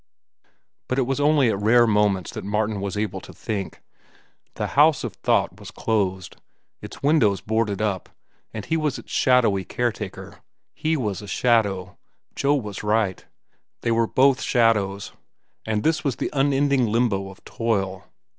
[0.87, 3.83] But it was only at rare moments that Martin was able to think.
[4.55, 6.37] The house of thought was closed,
[6.81, 8.09] its windows boarded up,
[8.51, 10.39] and he was its shadowy caretaker.
[10.73, 11.99] He was a shadow.
[12.35, 13.23] Joe was right.
[13.81, 15.11] They were both shadows,
[15.67, 18.03] and this was the unending limbo of toil.